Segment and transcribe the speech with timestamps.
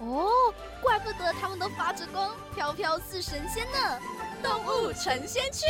[0.00, 3.98] 哦，怪不得他们都发着光，飘飘似神仙呢！
[4.40, 5.66] 动物成仙去。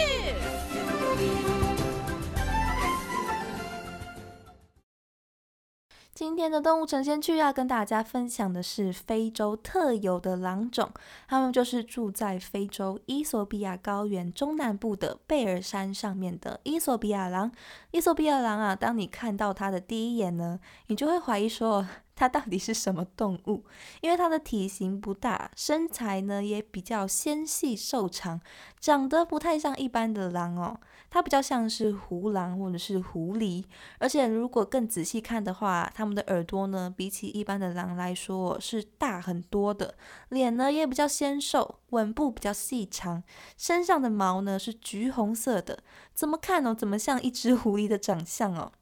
[6.12, 10.90] 今天的动物成仙去要跟大家分享的是非洲特有的狼种，
[11.26, 17.50] 它们就是住在非洲伊索比亚高原中南部的贝尔山上面的伊索比亚狼。
[17.92, 21.86] 伊索比亚狼啊，当你看到它的第一眼呢，你就会怀疑说。
[22.18, 23.64] 它到底是什么动物？
[24.02, 28.40] 因为它的体型不大，身材呢也比较纤细瘦长，
[28.80, 33.64] 长得不太像一般的狼哦，它比较像是狐狼或者是狐狸。
[33.98, 39.94] 而且如果更仔细看的话，它们的耳朵呢比起一般的狼来说是大很多的，
[40.30, 43.22] 脸呢也比较纤瘦，吻部比较细长，
[43.56, 45.78] 身上的毛呢是橘红色的，
[46.12, 48.72] 怎么看哦，怎么像一只狐狸的长相哦？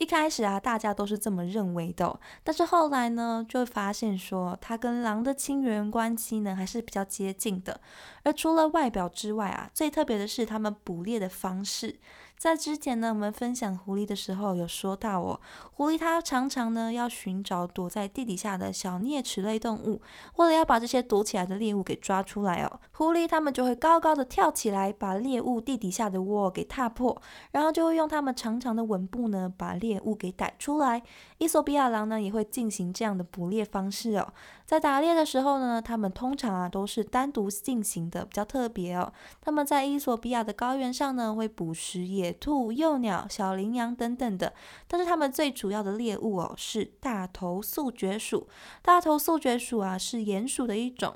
[0.00, 7.78] 一开始啊，大家都是这么认为的，但是后来呢，就发现说它跟狼的亲缘关系呢还是比较接近的。
[8.22, 12.00] 而除了外表之外啊，最特别的是它们捕猎的方式。
[12.40, 15.38] 在之前呢，我们分享狐狸的时候有说到哦，
[15.74, 20.00] 狐狸它常常呢要寻找躲在地底下的小啮齿类动物，
[20.36, 31.02] 为了要把这些躲起来的猎物给抓出来哦，狐狸它们就会高高的跳起来，把猎物地底下的窝给踏破，然后就会用它们长长的吻部呢把猎物给逮出来。
[31.40, 34.28] 伊索比亚狼呢也会进行这样的捕猎方式哦，
[34.66, 39.10] 在打猎的时候呢，它们通常啊都是单独进行的，比较特别哦。
[39.40, 42.30] 它们在伊索比亚的高原上呢会捕食野。
[42.30, 44.52] 兔、幼鸟、小羚羊等等的，
[44.86, 48.46] 但是它们最主要的猎物哦是大头速蕨鼠。
[48.82, 51.14] 大头速蕨鼠啊是鼹鼠的一种，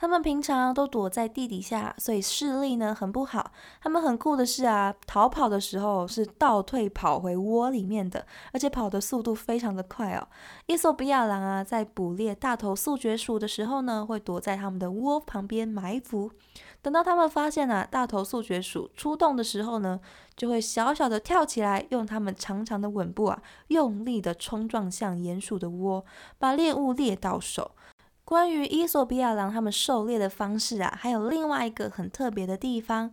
[0.00, 3.52] 它们平常都躲在地底下，所以视力呢很不好。
[3.82, 8.24] 它们很酷的是啊，逃跑的时候是倒退跑回窝里面的，
[8.54, 10.26] 而且跑的速度非常的快哦。
[10.64, 16.30] 伊索比亚狼啊在捕猎大头速绝鼠的时候呢，会躲在它们的窝旁边埋伏。
[16.80, 20.00] 等到他们发现啊，大头速绝鼠出动的时候呢，
[20.34, 26.02] 就会小小的跳起来，用它们长长的吻部啊，用力的冲撞向鼹鼠的窝，
[26.38, 27.72] 把猎物猎到手。
[28.30, 33.12] 关于伊索比亚狼它们狩猎的方式啊，还有另外一个很特别的地方。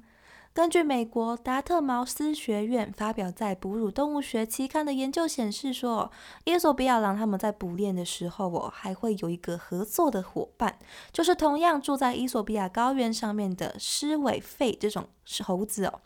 [0.53, 6.11] 根据美国达特茅斯学院发表在《哺乳动物学》期刊的研究显示，说
[6.44, 10.78] 伊索比亚狼他们在捕猎的时候，哦，还会有一个合作的伙伴，
[11.11, 15.99] 就是同样住在伊索比亚高原上面的狮尾狒这种是猴子哦。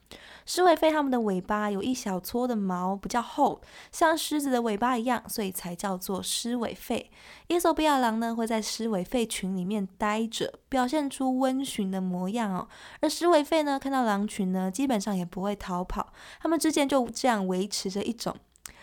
[0.46, 3.62] 狮尾狒它们的尾巴有一小撮的毛，比较厚，
[3.92, 7.06] 像狮子的尾巴一样，所以才叫做狮尾狒。
[7.48, 12.68] 伊索比亚狼呢会在狮尾狒群里面待着，表现出温驯的模样哦。
[13.02, 16.12] 而狮尾狒呢看到狼群呢，基本上也不会逃跑，
[16.42, 18.36] 它们之间就这样维持着一种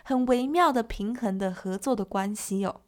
[0.04, 2.81] 很微妙的平衡的合作的关系哦。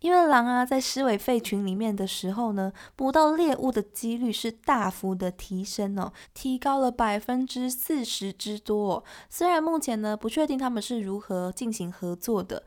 [0.00, 9.04] 因为狼啊，在狮尾狒群里面的时候呢，捕到猎物的几率是大幅的提升哦，提高了百分之四十之多。
[9.28, 12.64] 虽然目前呢不确定他们是如何进行合作的，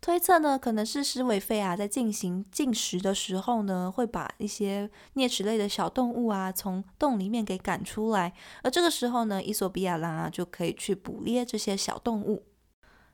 [0.00, 12.44] 推测呢可能是狮尾狒啊在进行进食的时候呢，会把一些啮齿类的小动物啊从洞里面给赶出来，而这个时候呢，伊索比亚狼啊就可以去捕猎这些小动物。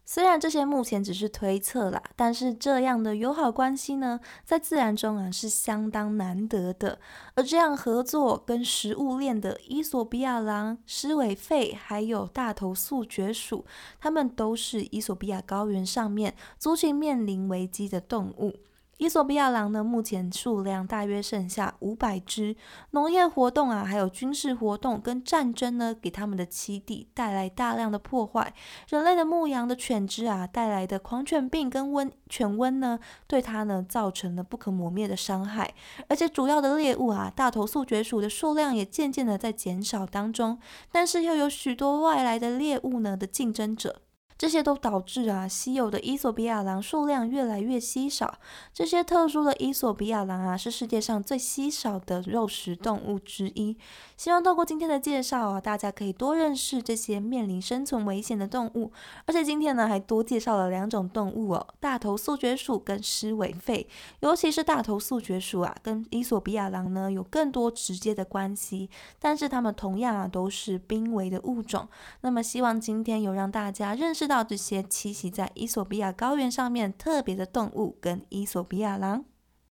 [0.09, 7.01] 虽然这些目前只是推测啦，但是这样的友好关系呢，在自然中啊是相当难得的。
[7.35, 13.67] 而这样合作跟食物链的伊索比亚狼、狮尾狒还有大头素绝鼠，
[13.99, 18.55] 它们都是伊索比亚高原上面族群面临危机的动物。
[18.99, 22.57] 伊索比亚狼呢，目前数量大约剩下五百只。
[22.93, 28.55] 农业活动啊，还有军事活动跟战争呢，给他们的栖地带来大量的破坏。
[28.89, 35.75] 人类的牧羊的犬只啊，带来的狂犬病跟瘟犬瘟呢，对它呢造成了不可磨灭的伤害。
[36.09, 40.59] 而且主要的猎物啊，大头速绝鼠的数量也渐渐的在减少当中。
[40.91, 44.01] 但是又有许多外来的猎物呢的竞争者。
[44.39, 48.39] 这些都导致啊，稀有的伊索比亚狼数量越来越稀少。
[48.73, 53.77] 这些特殊的伊索比亚狼啊，是世界上最稀少的肉食动物之一。
[54.17, 58.93] 希望透过今天的介绍啊，大家可以多认识这些面临生存危险的动物。
[59.27, 63.87] 而且今天呢，还多介绍了两种动物哦，大头速决鼠跟狮尾狒。
[64.21, 68.91] 尤其是大头速决鼠啊，跟伊索比亚狼呢有更多直接的关系。
[69.19, 71.89] 但是它们同样啊，都是濒危的物种。
[72.21, 79.25] 那么希望今天有让大家认识知道这些栖息在伊索比亚高原上面特别的动物跟伊索比亚狼。